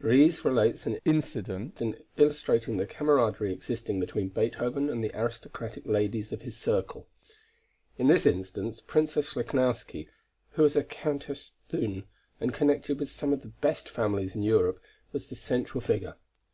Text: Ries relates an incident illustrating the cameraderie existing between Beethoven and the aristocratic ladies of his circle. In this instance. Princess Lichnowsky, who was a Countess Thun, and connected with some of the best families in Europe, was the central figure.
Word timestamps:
Ries 0.00 0.44
relates 0.44 0.84
an 0.84 1.00
incident 1.06 1.80
illustrating 2.18 2.76
the 2.76 2.84
cameraderie 2.86 3.54
existing 3.54 3.98
between 3.98 4.28
Beethoven 4.28 4.90
and 4.90 5.02
the 5.02 5.10
aristocratic 5.18 5.86
ladies 5.86 6.30
of 6.30 6.42
his 6.42 6.58
circle. 6.58 7.06
In 7.96 8.06
this 8.06 8.26
instance. 8.26 8.82
Princess 8.82 9.34
Lichnowsky, 9.34 10.10
who 10.50 10.62
was 10.62 10.76
a 10.76 10.84
Countess 10.84 11.52
Thun, 11.70 12.04
and 12.38 12.52
connected 12.52 13.00
with 13.00 13.08
some 13.08 13.32
of 13.32 13.40
the 13.40 13.48
best 13.62 13.88
families 13.88 14.34
in 14.34 14.42
Europe, 14.42 14.78
was 15.14 15.30
the 15.30 15.36
central 15.36 15.80
figure. 15.80 16.16